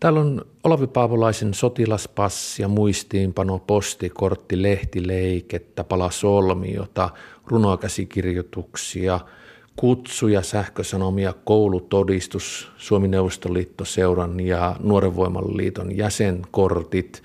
[0.00, 7.10] Täällä on Olavi Paavolaisen sotilaspassi ja muistiinpano, postikortti, lehtileikettä, palasolmiota,
[7.46, 9.20] runokäsikirjoituksia,
[9.76, 15.16] kutsuja, sähkösanomia, koulutodistus, Suomi Neuvostoliitto seuran ja Nuoren
[15.56, 17.22] liiton jäsenkortit,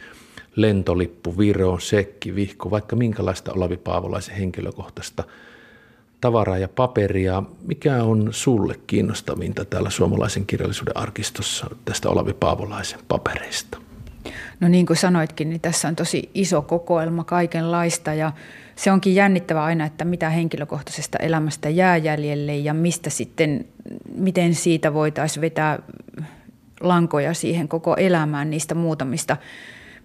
[0.56, 5.24] lentolippu, Viro, sekki, vihko, vaikka minkälaista Olavi Paavolaisen henkilökohtaista–
[6.22, 7.44] tavaraa ja paperia.
[7.62, 13.78] Mikä on sulle kiinnostavinta täällä suomalaisen kirjallisuuden arkistossa tästä Olavi Paavolaisen papereista?
[14.60, 18.32] No niin kuin sanoitkin, niin tässä on tosi iso kokoelma kaikenlaista ja
[18.76, 23.66] se onkin jännittävä aina, että mitä henkilökohtaisesta elämästä jää jäljelle ja mistä sitten,
[24.16, 25.80] miten siitä voitaisiin vetää
[26.82, 29.38] lankoja siihen koko elämään niistä muutamista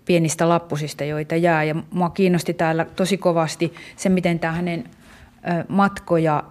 [0.05, 1.65] pienistä lappusista, joita jää.
[1.65, 4.85] Ja mua kiinnosti täällä tosi kovasti se, miten tämä hänen
[5.69, 6.45] matkoja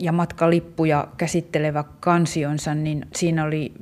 [0.00, 3.72] ja matkalippuja käsittelevä kansionsa, niin siinä oli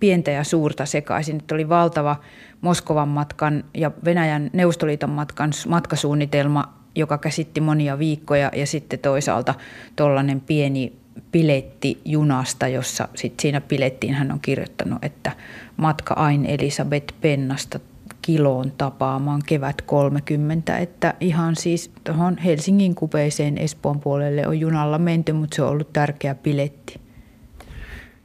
[0.00, 1.36] pientä ja suurta sekaisin.
[1.36, 2.16] Että oli valtava
[2.60, 9.54] Moskovan matkan ja Venäjän Neuvostoliiton matkan matkasuunnitelma, joka käsitti monia viikkoja ja sitten toisaalta
[9.96, 10.92] tuollainen pieni
[11.32, 15.32] piletti junasta, jossa sit siinä pilettiin hän on kirjoittanut, että
[15.76, 17.80] matka Ain Elisabeth Pennasta
[18.22, 25.32] kiloon tapaamaan kevät 30, että ihan siis tuohon Helsingin kupeeseen Espoon puolelle on junalla menty,
[25.32, 27.00] mutta se on ollut tärkeä piletti.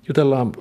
[0.07, 0.51] Jutellaan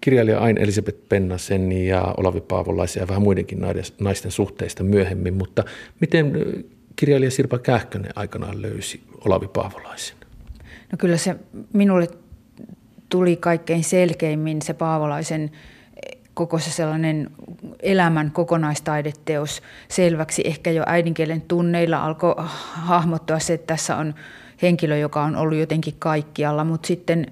[0.00, 3.58] kirjailija Ain Elisabeth Pennasen ja Olavi Paavolaisen ja vähän muidenkin
[4.00, 5.64] naisten suhteista myöhemmin, mutta
[6.00, 6.32] miten
[6.96, 10.16] kirjailija Sirpa Kähkönen aikanaan löysi Olavi Paavolaisen?
[10.92, 11.36] No kyllä se
[11.72, 12.08] minulle
[13.08, 15.50] tuli kaikkein selkeimmin se Paavolaisen
[16.36, 17.30] koko se sellainen
[17.82, 20.42] elämän kokonaistaideteos selväksi.
[20.44, 22.34] Ehkä jo äidinkielen tunneilla alkoi
[22.72, 24.14] hahmottua se, että tässä on
[24.62, 27.26] henkilö, joka on ollut jotenkin kaikkialla, mutta sitten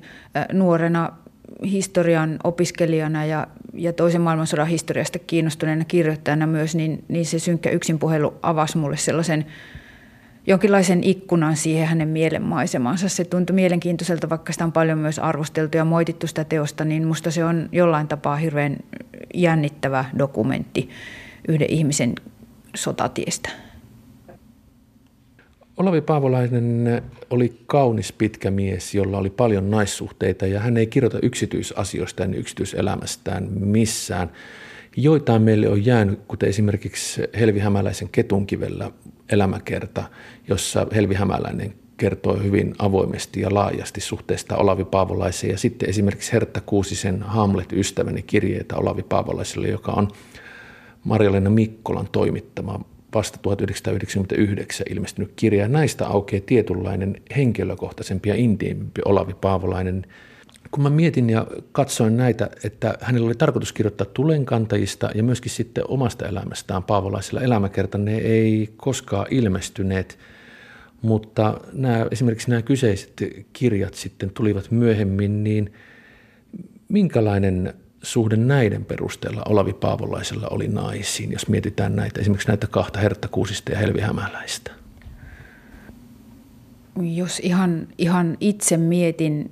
[0.52, 1.12] nuorena
[1.64, 8.34] historian opiskelijana ja, ja toisen maailmansodan historiasta kiinnostuneena kirjoittajana myös, niin, niin se synkkä yksinpuhelu
[8.42, 9.46] avasi mulle sellaisen
[10.46, 13.08] jonkinlaisen ikkunan siihen hänen mielenmaisemansa.
[13.08, 17.30] Se tuntui mielenkiintoiselta, vaikka sitä on paljon myös arvosteltu ja moitittu sitä teosta, niin musta
[17.30, 18.76] se on jollain tapaa hirveän
[19.34, 20.90] jännittävä dokumentti
[21.48, 22.12] yhden ihmisen
[22.76, 23.50] sotatiestä.
[25.76, 32.22] Olavi Paavolainen oli kaunis pitkä mies, jolla oli paljon naissuhteita ja hän ei kirjoita yksityisasioista
[32.22, 34.30] ja yksityiselämästään missään.
[34.96, 38.90] Joitain meille on jäänyt, kuten esimerkiksi Helvi Hämäläisen Ketunkivellä
[39.32, 40.04] elämäkerta,
[40.48, 45.50] jossa Helvi Hämäläinen kertoo hyvin avoimesti ja laajasti suhteesta Olavi Paavolaiseen.
[45.50, 50.08] Ja sitten esimerkiksi Hertta Kuusisen Hamlet-ystäväni kirjeitä Olavi Paavolaiselle, joka on
[51.04, 52.80] Marjalena Mikkolan toimittama
[53.14, 55.68] vasta 1999 ilmestynyt kirja.
[55.68, 60.06] Näistä aukeaa tietynlainen henkilökohtaisempi ja intiimimpi Olavi Paavolainen–
[60.70, 65.84] kun mä mietin ja katsoin näitä, että hänellä oli tarkoitus kirjoittaa tulenkantajista ja myöskin sitten
[65.88, 70.18] omasta elämästään paavolaisella elämäkerta, ne ei koskaan ilmestyneet,
[71.02, 73.12] mutta nämä, esimerkiksi nämä kyseiset
[73.52, 75.72] kirjat sitten tulivat myöhemmin, niin
[76.88, 83.28] minkälainen suhde näiden perusteella Olavi Paavolaisella oli naisiin, jos mietitään näitä, esimerkiksi näitä kahta Hertta
[83.28, 84.70] Kuusista ja Helvi Hämäläistä?
[87.00, 89.50] Jos ihan, ihan itse mietin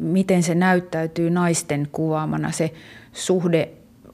[0.00, 2.72] miten se näyttäytyy naisten kuvaamana, se
[3.12, 3.68] suhde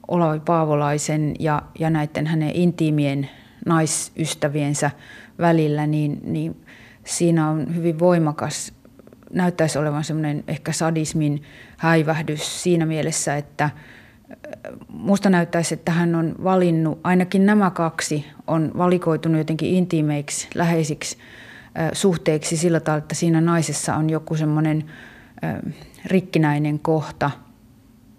[0.07, 3.29] Olavi Paavolaisen ja, ja näiden hänen intiimien
[3.65, 4.91] naisystäviensä
[5.39, 6.55] välillä, niin, niin
[7.03, 8.73] siinä on hyvin voimakas,
[9.33, 11.43] näyttäisi olevan semmoinen ehkä sadismin
[11.77, 13.71] häivähdys siinä mielessä, että äh,
[14.87, 21.17] musta näyttäisi, että hän on valinnut, ainakin nämä kaksi on valikoitunut jotenkin intiimeiksi, läheisiksi
[21.79, 24.85] äh, suhteiksi sillä tavalla, että siinä naisessa on joku semmoinen
[26.05, 27.31] rikkinäinen kohta,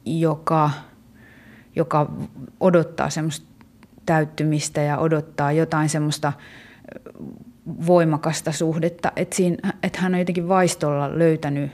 [0.04, 0.70] joka,
[1.76, 2.12] joka
[2.60, 3.46] odottaa semmoista
[4.06, 6.32] täyttymistä ja odottaa jotain semmoista
[7.86, 9.12] voimakasta suhdetta.
[9.16, 11.70] Että, siinä, että hän on jotenkin vaistolla löytänyt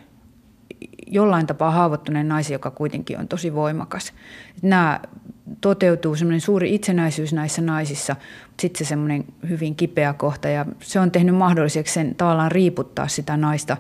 [1.07, 4.13] jollain tapaa haavoittuneen naisen, joka kuitenkin on tosi voimakas.
[4.63, 5.01] Nämä
[5.61, 8.17] toteutuu semmoinen suuri itsenäisyys näissä naisissa,
[8.47, 13.09] mutta sitten se semmoinen hyvin kipeä kohta ja se on tehnyt mahdolliseksi sen tavallaan riiputtaa
[13.09, 13.77] sitä naista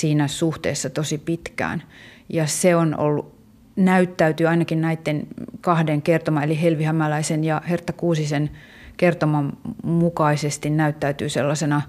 [0.00, 1.82] siinä suhteessa tosi pitkään.
[2.28, 3.36] Ja se on ollut,
[3.76, 5.26] näyttäytyy ainakin näiden
[5.60, 8.50] kahden kertoman, eli Helvi Hämäläisen ja Hertta Kuusisen
[8.96, 9.52] kertoman
[9.82, 11.82] mukaisesti näyttäytyy sellaisena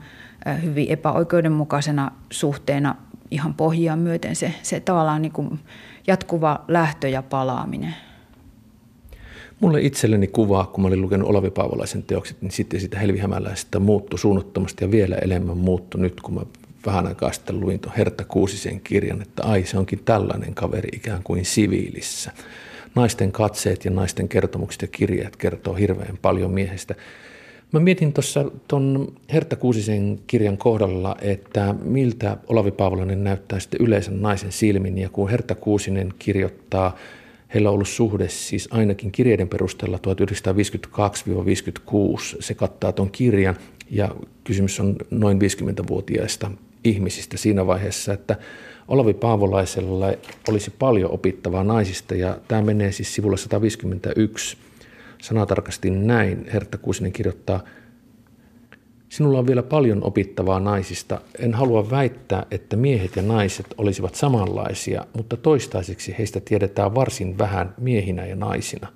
[0.63, 2.95] hyvin epäoikeudenmukaisena suhteena
[3.31, 5.59] ihan pohjia myöten se, se tavallaan niin kuin
[6.07, 7.95] jatkuva lähtö ja palaaminen.
[9.59, 13.79] Mulle itselleni kuvaa, kun mä olin lukenut Olavi Paavolaisen teokset, niin sitten sitä Helvi Hämäläisestä
[13.79, 16.41] muuttui suunnattomasti ja vielä enemmän muuttui nyt, kun mä
[16.87, 21.23] vähän aikaa sitten luin tuon Hertta Kuusisen kirjan, että ai se onkin tällainen kaveri ikään
[21.23, 22.31] kuin siviilissä.
[22.95, 26.95] naisten katseet ja naisten kertomukset ja kirjeet kertoo hirveän paljon miehestä.
[27.71, 34.21] Mä mietin tuossa tuon Hertta Kuusisen kirjan kohdalla, että miltä Olavi Paavolainen näyttää sitten yleisen
[34.21, 34.97] naisen silmin.
[34.97, 36.95] Ja kun Hertta Kuusinen kirjoittaa,
[37.53, 40.01] heillä on ollut suhde siis ainakin kirjeiden perusteella 1952-56.
[42.39, 43.55] Se kattaa tuon kirjan
[43.89, 46.51] ja kysymys on noin 50-vuotiaista
[46.83, 48.35] ihmisistä siinä vaiheessa, että
[48.87, 50.05] Olavi Paavolaisella
[50.49, 54.57] olisi paljon opittavaa naisista ja tämä menee siis sivulla 151
[55.21, 56.49] sanatarkasti näin.
[56.53, 57.63] Hertta Kuusinen kirjoittaa,
[59.09, 61.21] Sinulla on vielä paljon opittavaa naisista.
[61.39, 67.73] En halua väittää, että miehet ja naiset olisivat samanlaisia, mutta toistaiseksi heistä tiedetään varsin vähän
[67.77, 68.87] miehinä ja naisina.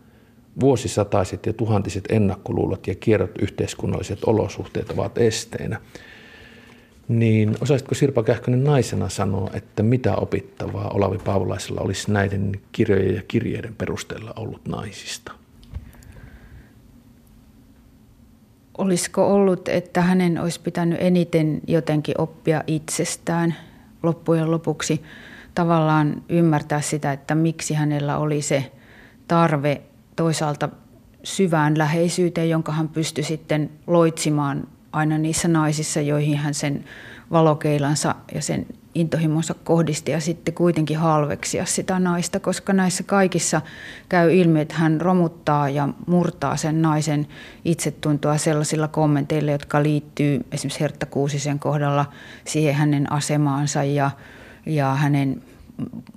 [0.59, 5.81] Vuosisataiset ja tuhantiset ennakkoluulot ja kierrot yhteiskunnalliset olosuhteet ovat esteenä.
[7.11, 13.21] Niin osaisitko Sirpa Kähkönen naisena sanoa, että mitä opittavaa Olavi Paavolaisella olisi näiden kirjojen ja
[13.27, 15.31] kirjeiden perusteella ollut naisista?
[18.77, 23.55] Olisiko ollut, että hänen olisi pitänyt eniten jotenkin oppia itsestään
[24.03, 25.01] loppujen lopuksi
[25.55, 28.71] tavallaan ymmärtää sitä, että miksi hänellä oli se
[29.27, 29.81] tarve
[30.15, 30.69] toisaalta
[31.23, 36.83] syvään läheisyyteen, jonka hän pystyi sitten loitsimaan aina niissä naisissa, joihin hän sen
[37.31, 38.65] valokeilansa ja sen
[38.95, 43.61] intohimonsa kohdisti ja sitten kuitenkin halveksia sitä naista, koska näissä kaikissa
[44.09, 47.27] käy ilmi, että hän romuttaa ja murtaa sen naisen
[47.65, 52.05] itsetuntoa sellaisilla kommenteilla, jotka liittyy esimerkiksi Hertta Kuusisen kohdalla
[52.45, 54.11] siihen hänen asemaansa ja,
[54.65, 55.41] ja hänen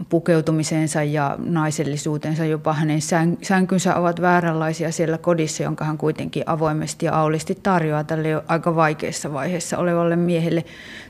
[0.08, 3.00] pukeutumiseensa ja naisellisuutensa, jopa hänen
[3.43, 8.76] sänkynsä ovat vääränlaisia siellä kodissa, jonka hän kuitenkin avoimesti ja aulisti tarjoaa tälle jo aika
[8.76, 10.64] vaikeassa vaiheessa olevalle miehelle.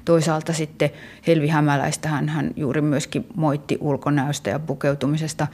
[0.05, 0.91] Toisaalta sitten
[1.27, 5.47] Helvi Hämäläistä hän, hän juuri myöskin moitti ulkonäöstä ja pukeutumisesta.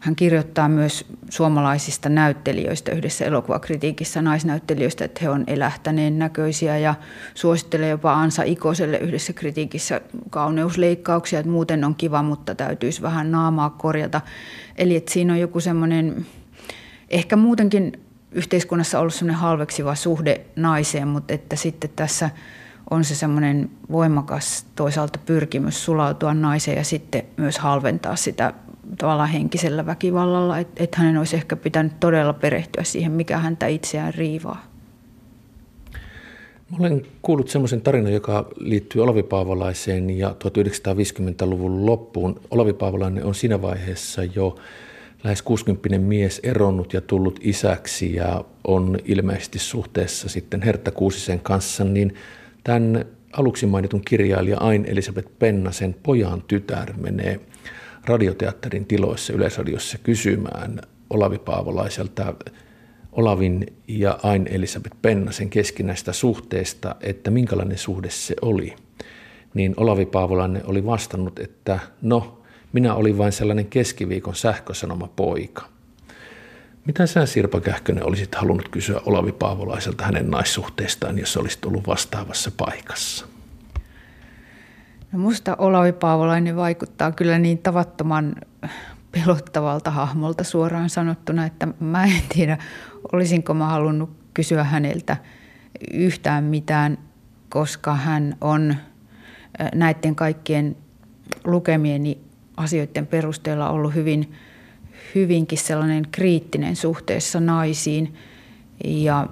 [0.00, 6.94] Hän kirjoittaa myös suomalaisista näyttelijöistä yhdessä elokuvakritiikissä naisnäyttelijöistä, että he on elähtäneen näköisiä ja
[7.34, 13.70] suosittelee jopa Ansa Ikoselle yhdessä kritiikissä kauneusleikkauksia, että muuten on kiva, mutta täytyisi vähän naamaa
[13.70, 14.20] korjata.
[14.76, 16.26] Eli että siinä on joku semmoinen,
[17.10, 17.92] ehkä muutenkin
[18.32, 22.30] yhteiskunnassa ollut semmoinen halveksiva suhde naiseen, mutta että sitten tässä
[22.90, 28.52] on se semmoinen voimakas toisaalta pyrkimys sulautua naiseen ja sitten myös halventaa sitä
[28.98, 34.14] tavallaan henkisellä väkivallalla, että et hänen olisi ehkä pitänyt todella perehtyä siihen, mikä häntä itseään
[34.14, 34.73] riivaa.
[36.70, 42.40] Mä olen kuullut semmoisen tarinan, joka liittyy Olavi Paavolaiseen ja 1950-luvun loppuun.
[42.50, 44.56] Olavi Paavolainen on siinä vaiheessa jo
[45.24, 51.84] lähes 60 mies eronnut ja tullut isäksi ja on ilmeisesti suhteessa sitten Hertta Kuusisen kanssa,
[51.84, 52.14] niin
[52.64, 57.40] tämän aluksi mainitun kirjailija Ain Elisabeth Pennasen pojan tytär menee
[58.04, 60.80] radioteatterin tiloissa Yleisradiossa kysymään
[61.10, 62.34] Olavi Paavolaiselta
[63.14, 68.76] Olavin ja Ain Elisabeth Pennasen keskinäistä suhteesta, että minkälainen suhde se oli.
[69.54, 75.64] Niin Olavi Paavolainen oli vastannut, että no, minä olin vain sellainen keskiviikon sähkösanoma poika.
[76.86, 82.50] Mitä sä Sirpa Kähkönen olisit halunnut kysyä Olavi Paavolaiselta hänen naissuhteestaan, jos olisit ollut vastaavassa
[82.56, 83.26] paikassa?
[85.12, 88.34] No musta Olavi Paavolainen vaikuttaa kyllä niin tavattoman
[89.12, 92.58] pelottavalta hahmolta suoraan sanottuna, että mä en tiedä,
[93.12, 95.16] olisinko mä halunnut kysyä häneltä
[95.92, 96.98] yhtään mitään,
[97.48, 98.76] koska hän on
[99.74, 100.76] näiden kaikkien
[101.44, 102.18] lukemieni
[102.56, 104.32] asioiden perusteella ollut hyvin,
[105.14, 108.14] hyvinkin sellainen kriittinen suhteessa naisiin.
[108.84, 109.26] Ja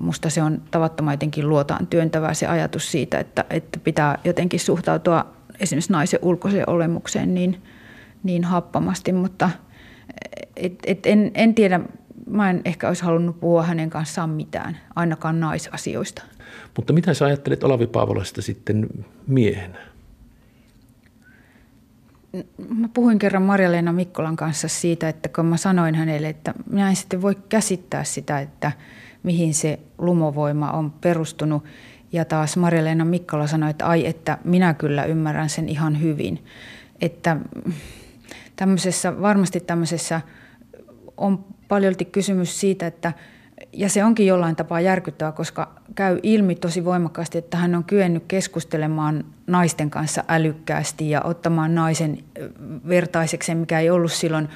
[0.00, 5.26] musta se on tavattoman jotenkin luotaan työntävää se ajatus siitä, että, että pitää jotenkin suhtautua
[5.60, 7.62] esimerkiksi naisen ulkoiseen olemukseen niin,
[8.22, 9.50] niin happamasti, mutta
[10.56, 11.80] et, et en, en tiedä,
[12.30, 16.22] mä en ehkä olisi halunnut puhua hänen kanssaan mitään, ainakaan naisasioista.
[16.76, 18.88] Mutta mitä sä ajattelet Olavi Paavolasta sitten
[19.26, 19.78] miehenä?
[22.68, 26.96] Mä puhuin kerran Marja-Leena Mikkolan kanssa siitä, että kun mä sanoin hänelle, että minä en
[26.96, 28.72] sitten voi käsittää sitä, että
[29.22, 31.64] mihin se lumovoima on perustunut.
[32.12, 36.44] Ja taas Marja-Leena Mikkola sanoi, että ai, että minä kyllä ymmärrän sen ihan hyvin.
[37.00, 37.36] Että
[38.56, 40.20] tämmöisessä, varmasti tämmöisessä
[41.20, 43.12] on paljolti kysymys siitä, että
[43.72, 48.24] ja se onkin jollain tapaa järkyttävää, koska käy ilmi tosi voimakkaasti, että hän on kyennyt
[48.28, 52.18] keskustelemaan naisten kanssa älykkäästi ja ottamaan naisen
[52.88, 54.48] vertaiseksi, mikä ei ollut silloin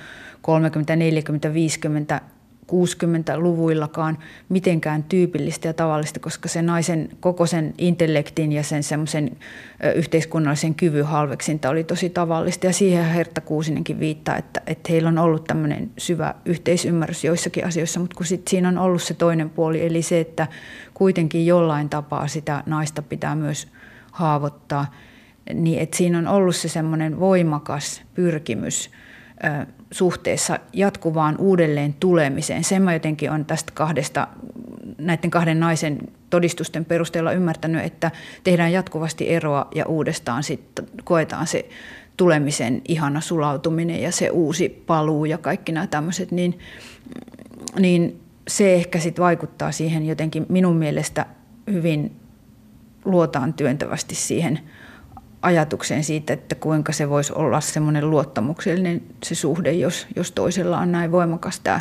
[0.42, 2.20] 30, 40, 50
[2.72, 4.18] 60-luvuillakaan
[4.48, 9.36] mitenkään tyypillistä ja tavallista, koska se naisen koko sen intellektin ja sen semmoisen
[9.94, 12.66] yhteiskunnallisen kyvyn halveksinta oli tosi tavallista.
[12.66, 18.00] Ja siihen Hertta Kuusinenkin viittaa, että, että heillä on ollut tämmöinen syvä yhteisymmärrys joissakin asioissa,
[18.00, 20.46] mutta kun sit siinä on ollut se toinen puoli, eli se, että
[20.94, 23.68] kuitenkin jollain tapaa sitä naista pitää myös
[24.12, 24.94] haavoittaa,
[25.54, 28.90] niin että siinä on ollut se semmoinen voimakas pyrkimys
[29.94, 32.64] suhteessa jatkuvaan uudelleen tulemiseen.
[32.64, 34.28] Sen mä jotenkin on tästä kahdesta,
[34.98, 35.98] näiden kahden naisen
[36.30, 38.10] todistusten perusteella ymmärtänyt, että
[38.44, 41.68] tehdään jatkuvasti eroa ja uudestaan sitten koetaan se
[42.16, 46.58] tulemisen ihana sulautuminen ja se uusi paluu ja kaikki nämä tämmöiset, niin,
[47.78, 51.26] niin se ehkä sitten vaikuttaa siihen jotenkin minun mielestä
[51.70, 52.16] hyvin
[53.04, 54.60] luotaan työntävästi siihen–
[55.44, 60.92] ajatukseen siitä, että kuinka se voisi olla semmoinen luottamuksellinen se suhde, jos, jos toisella on
[60.92, 61.80] näin voimakas tämä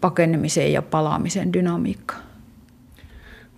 [0.00, 2.14] pakenemisen ja palaamisen dynamiikka.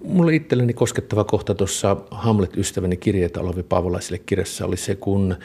[0.04, 5.36] Mulle itselleni koskettava kohta tuossa Hamlet-ystäväni kirjeitä Olavi Paavolaiselle kirjassa oli se, kun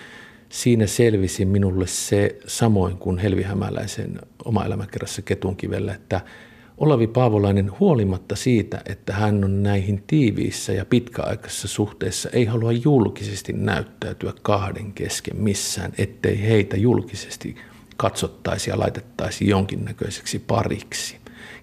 [0.49, 6.21] siinä selvisi minulle se samoin kuin Helvi Hämäläisen oma elämäkerrassa Ketunkivellä, että–
[6.77, 13.53] Olavi Paavolainen huolimatta siitä, että hän on näihin tiiviissä ja pitkäaikaisessa suhteessa, ei halua julkisesti
[13.53, 17.55] näyttäytyä kahden kesken missään, ettei heitä julkisesti
[17.97, 21.17] katsottaisi ja laitettaisi jonkinnäköiseksi pariksi.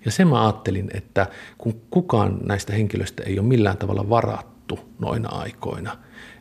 [0.04, 1.26] Ja sen mä ajattelin, että
[1.58, 5.98] kun kukaan näistä henkilöistä ei ole millään tavalla varattu noina aikoina,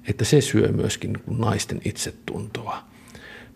[0.10, 2.84] että se syö myöskin naisten itsetuntoa.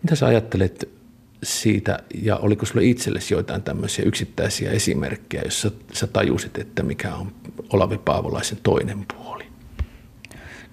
[0.02, 0.97] Mitä sä ajattelet
[1.42, 7.32] siitä, ja oliko sinulle itsellesi joitain tämmöisiä yksittäisiä esimerkkejä, joissa sä tajusit, että mikä on
[7.72, 9.44] Olavi Paavolaisen toinen puoli?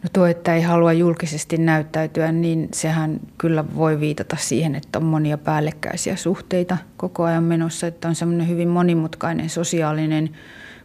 [0.04, 5.06] No tuo, että ei halua julkisesti näyttäytyä, niin sehän kyllä voi viitata siihen, että on
[5.06, 10.30] monia päällekkäisiä suhteita koko ajan menossa, että on semmoinen hyvin monimutkainen sosiaalinen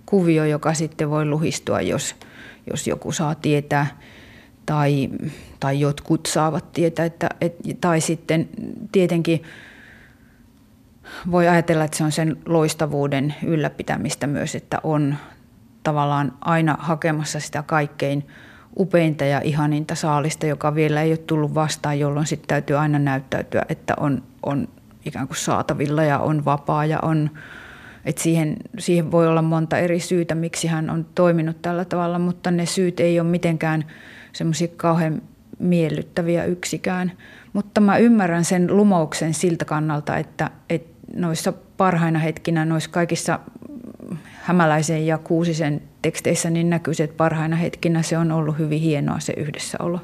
[0.06, 2.14] kuvio, joka sitten voi luhistua, jos,
[2.70, 3.98] jos joku saa tietää
[4.66, 5.08] tai,
[5.60, 8.48] tai jotkut saavat tietää, että, et, tai sitten
[8.92, 9.42] tietenkin–
[11.30, 15.16] voi ajatella, että se on sen loistavuuden ylläpitämistä myös, että on
[15.82, 18.26] tavallaan aina hakemassa sitä kaikkein
[18.78, 23.62] upeinta ja ihaninta saalista, joka vielä ei ole tullut vastaan, jolloin sitten täytyy aina näyttäytyä,
[23.68, 24.68] että on, on
[25.04, 27.30] ikään kuin saatavilla ja on vapaa ja on,
[28.04, 32.50] että siihen, siihen voi olla monta eri syytä, miksi hän on toiminut tällä tavalla, mutta
[32.50, 33.84] ne syyt ei ole mitenkään
[34.32, 35.22] semmoisia kauhean
[35.58, 37.12] miellyttäviä yksikään.
[37.52, 43.38] Mutta mä ymmärrän sen lumouksen siltä kannalta, että, että noissa parhaina hetkinä, noissa kaikissa
[44.42, 49.20] hämäläisen ja kuusisen teksteissä, niin näkyy se, että parhaina hetkinä se on ollut hyvin hienoa
[49.20, 50.00] se yhdessäolo.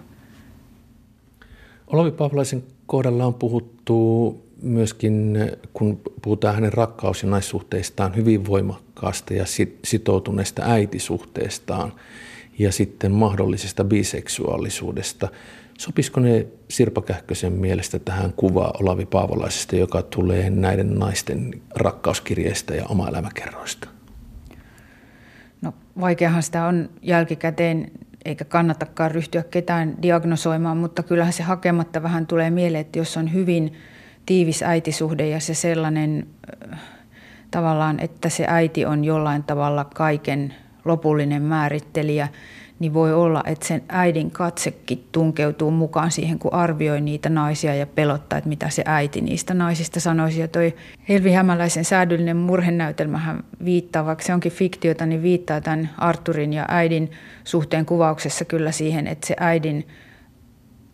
[1.86, 5.38] Olavi Paavolaisen kohdalla on puhuttu myöskin,
[5.72, 9.44] kun puhutaan hänen rakkaus- ja naissuhteistaan, hyvin voimakkaasta ja
[9.84, 11.92] sitoutuneesta äitisuhteestaan
[12.58, 15.28] ja sitten mahdollisesta biseksuaalisuudesta.
[15.78, 22.86] Sopisiko ne Sirpa Kähkösen mielestä tähän kuvaan Olavi Paavolaisesta, joka tulee näiden naisten rakkauskirjeistä ja
[22.86, 23.88] oma elämäkerroista?
[25.62, 27.90] No vaikeahan sitä on jälkikäteen,
[28.24, 33.32] eikä kannatakaan ryhtyä ketään diagnosoimaan, mutta kyllähän se hakematta vähän tulee mieleen, että jos on
[33.32, 33.72] hyvin
[34.26, 36.26] tiivis äitisuhde ja se sellainen
[36.72, 36.80] äh,
[37.50, 40.54] tavallaan, että se äiti on jollain tavalla kaiken
[40.84, 42.28] lopullinen määrittelijä,
[42.78, 47.86] niin voi olla, että sen äidin katsekin tunkeutuu mukaan siihen, kun arvioi niitä naisia ja
[47.86, 50.40] pelottaa, että mitä se äiti niistä naisista sanoisi.
[50.40, 50.74] Ja toi
[51.08, 57.10] Helvi Hämäläisen säädyllinen murhenäytelmähän viittaa, vaikka se onkin fiktiota, niin viittaa tämän Arturin ja äidin
[57.44, 59.88] suhteen kuvauksessa kyllä siihen, että se äidin,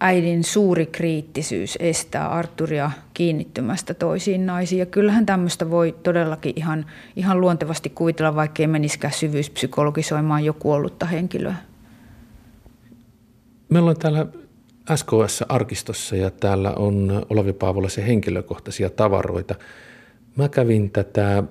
[0.01, 4.79] äidin suuri kriittisyys estää Arturia kiinnittymästä toisiin naisiin.
[4.79, 6.87] Ja kyllähän tämmöistä voi todellakin ihan,
[7.17, 11.55] ihan luontevasti kuvitella, vaikkei meniskään syvyyspsykologisoimaan jo kuollutta henkilöä.
[13.73, 14.27] Me ollaan täällä
[14.95, 19.55] SKS-arkistossa ja täällä on Olavi Paavolaisen henkilökohtaisia tavaroita.
[20.37, 21.43] Mä kävin tätä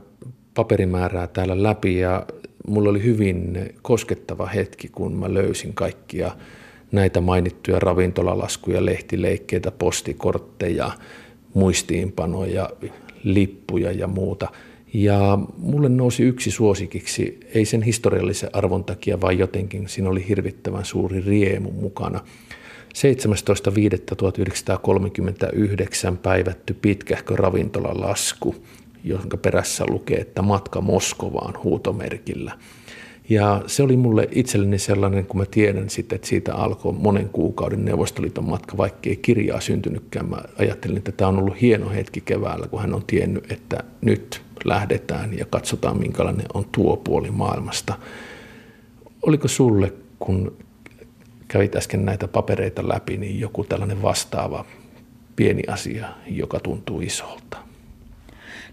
[0.53, 2.25] paperimäärää täällä läpi ja
[2.67, 6.31] mulla oli hyvin koskettava hetki, kun mä löysin kaikkia
[6.91, 10.91] näitä mainittuja ravintolalaskuja, lehtileikkeitä, postikortteja,
[11.53, 12.69] muistiinpanoja,
[13.23, 14.47] lippuja ja muuta–
[14.93, 20.85] ja mulle nousi yksi suosikiksi, ei sen historiallisen arvon takia, vaan jotenkin siinä oli hirvittävän
[20.85, 22.19] suuri riemu mukana.
[26.11, 28.55] 17.5.1939 päivätty pitkähkö ravintolalasku,
[29.03, 32.57] jonka perässä lukee, että matka Moskovaan huutomerkillä.
[33.29, 37.85] Ja se oli mulle itselleni sellainen, kun mä tiedän sitten, että siitä alkoi monen kuukauden
[37.85, 40.29] Neuvostoliiton matka, vaikka ei kirjaa syntynytkään.
[40.29, 44.41] Mä ajattelin, että tämä on ollut hieno hetki keväällä, kun hän on tiennyt, että nyt
[44.65, 47.93] lähdetään ja katsotaan, minkälainen on tuo puoli maailmasta.
[49.21, 50.57] Oliko sulle, kun
[51.47, 54.65] kävit äsken näitä papereita läpi, niin joku tällainen vastaava
[55.35, 57.57] pieni asia, joka tuntuu isolta?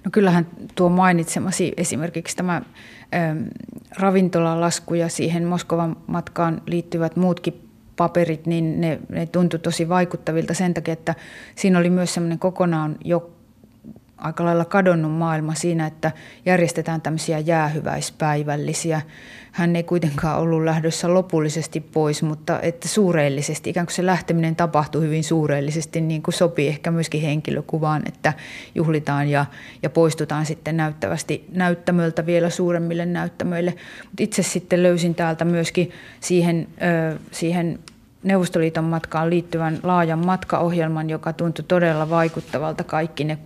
[0.05, 3.51] No kyllähän tuo mainitsemasi esimerkiksi tämä ö,
[3.99, 10.75] ravintolalasku ja siihen Moskovan matkaan liittyvät muutkin paperit, niin ne, ne tuntui tosi vaikuttavilta sen
[10.75, 11.15] takia, että
[11.55, 13.31] siinä oli myös semmoinen kokonaan jo
[14.19, 16.13] aika lailla kadonnut maailma siinä, että
[16.47, 19.03] järjestetään tämmöisiä jäähyväispäivällisiä.
[19.53, 25.03] Hän ei kuitenkaan ollut lähdössä lopullisesti pois, mutta että suureellisesti, ikään kuin se lähteminen tapahtui
[25.03, 28.33] hyvin suureellisesti, niin kuin sopii ehkä myöskin henkilökuvaan, että
[28.75, 29.47] juhlitaan ja,
[29.83, 33.75] ja poistutaan sitten näyttävästi näyttämöltä vielä suuremmille näyttämöille.
[34.05, 36.69] Mutta itse sitten löysin täältä myöskin siihen,
[37.13, 37.79] ö, siihen
[38.23, 43.39] Neuvostoliiton matkaan liittyvän laajan matkaohjelman, joka tuntui todella vaikuttavalta kaikki ne,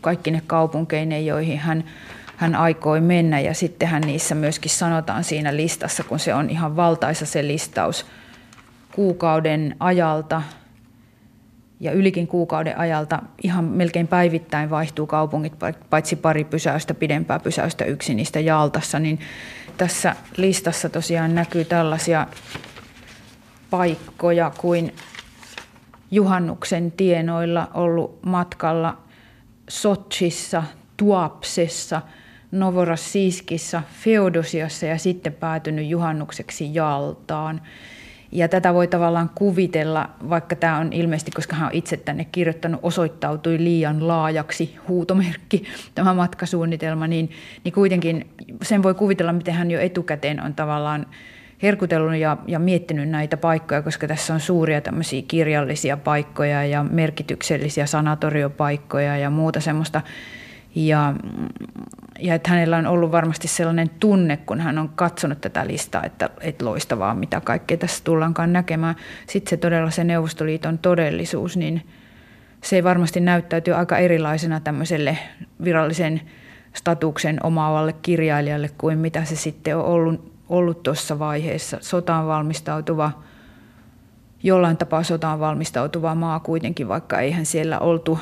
[0.00, 1.84] kaikki ne kaupunkeineen, joihin hän,
[2.36, 3.40] hän aikoi mennä.
[3.40, 8.06] Ja sittenhän niissä myöskin sanotaan siinä listassa, kun se on ihan valtaisa se listaus
[8.92, 10.42] kuukauden ajalta
[11.80, 15.52] ja ylikin kuukauden ajalta ihan melkein päivittäin vaihtuu kaupungit,
[15.90, 19.20] paitsi pari pysäystä, pidempää pysäystä yksi niistä Jaaltassa, niin
[19.76, 22.26] tässä listassa tosiaan näkyy tällaisia
[23.70, 24.92] paikkoja kuin
[26.10, 28.98] juhannuksen tienoilla ollut matkalla
[29.68, 30.62] Sotsissa,
[30.96, 32.02] Tuapsessa,
[32.50, 37.60] Novorossiskissa, Feodosiassa ja sitten päätynyt juhannukseksi Jaltaan.
[38.32, 42.80] Ja tätä voi tavallaan kuvitella, vaikka tämä on ilmeisesti, koska hän on itse tänne kirjoittanut,
[42.82, 47.30] osoittautui liian laajaksi huutomerkki, tämä matkasuunnitelma, niin,
[47.64, 48.30] niin kuitenkin
[48.62, 51.06] sen voi kuvitella, miten hän jo etukäteen on tavallaan
[51.62, 57.86] herkutellut ja, ja miettinyt näitä paikkoja, koska tässä on suuria tämmöisiä kirjallisia paikkoja ja merkityksellisiä
[57.86, 60.00] sanatoriopaikkoja ja muuta semmoista.
[60.74, 61.14] Ja,
[62.20, 66.30] ja että hänellä on ollut varmasti sellainen tunne, kun hän on katsonut tätä listaa, että,
[66.40, 68.94] että loistavaa, mitä kaikkea tässä tullaankaan näkemään.
[69.26, 71.82] Sitten se todella se Neuvostoliiton todellisuus, niin
[72.62, 75.18] se ei varmasti näyttäytyy aika erilaisena tämmöiselle
[75.64, 76.20] virallisen
[76.74, 83.12] statuksen omaavalle kirjailijalle kuin mitä se sitten on ollut ollut tuossa vaiheessa sotaan valmistautuva,
[84.42, 88.18] jollain tapaa sotaan valmistautuva maa kuitenkin, vaikka eihän siellä oltu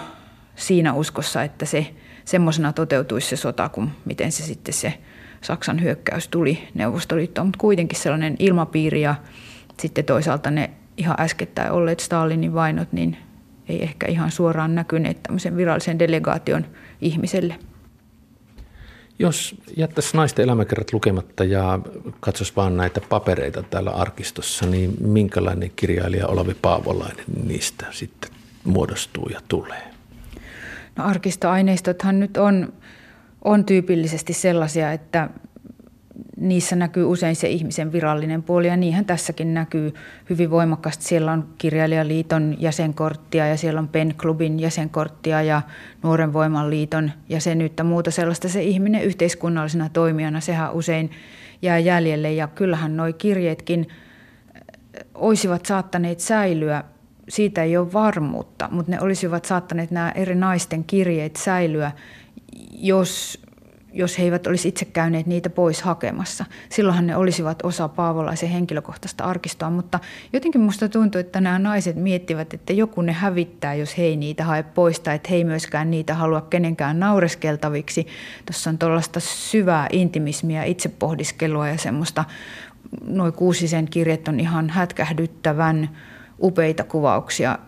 [0.55, 4.95] siinä uskossa, että se semmoisena toteutuisi se sota, kuin miten se sitten se
[5.41, 9.15] Saksan hyökkäys tuli Neuvostoliittoon, mutta kuitenkin sellainen ilmapiiri ja
[9.81, 13.17] sitten toisaalta ne ihan äskettäin olleet Stalinin vainot, niin
[13.69, 16.67] ei ehkä ihan suoraan näkyneet tämmöisen virallisen delegaation
[17.01, 17.59] ihmiselle.
[19.19, 21.79] Jos jättäisi naisten elämäkerrat lukematta ja
[22.21, 28.31] katsoisi vaan näitä papereita täällä arkistossa, niin minkälainen kirjailija Olavi Paavolainen niistä sitten
[28.65, 29.83] muodostuu ja tulee?
[30.97, 32.73] No arkistoaineistothan nyt on,
[33.45, 35.31] on tyypillisesti sellaisia, että
[36.41, 39.95] niissä näkyy usein se ihmisen virallinen puoli ja niinhän tässäkin näkyy
[40.31, 41.05] hyvin voimakkaasti.
[41.05, 45.63] Siellä on Kirjailijaliiton jäsenkorttia ja siellä on Pen Clubin jäsenkorttia ja
[46.03, 48.49] Nuoren Voiman liiton jäsenyyttä, muuta sellaista.
[48.49, 51.11] Se ihminen yhteiskunnallisena toimijana, sehän usein
[51.63, 53.89] jää jäljelle ja kyllähän nuo kirjeetkin
[55.15, 56.85] olisivat saattaneet säilyä
[57.29, 61.93] siitä ei ole varmuutta, mutta ne olisivat saattaneet nämä eri naisten kirjeet säilyä,
[62.73, 63.43] jos
[63.99, 66.45] jos he eivät olisi itse käyneet niitä pois hakemassa.
[66.69, 70.01] Silloinhan ne olisivat osa Paavolaisen henkilökohtaista arkistoa, mutta
[70.33, 74.45] jotenkin musta tuntuu, että nämä naiset miettivät, että joku ne hävittää, jos he ei niitä
[74.45, 78.07] hae pois, tai että he ei myöskään niitä halua kenenkään naureskeltaviksi.
[78.47, 82.25] Tuossa on tuollaista syvää intimismiä, itsepohdiskelua ja semmoista,
[83.07, 85.91] noin kuusisen kirjat on ihan hätkähdyttävän
[86.43, 87.59] upeita kuvauksia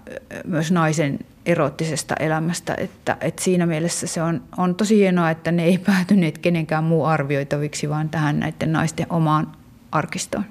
[0.45, 5.64] myös naisen erottisesta elämästä, että, että siinä mielessä se on, on tosi hienoa, että ne
[5.64, 9.53] ei päätyneet kenenkään muu arvioitaviksi, vaan tähän näiden naisten omaan
[9.92, 10.44] arkistoon.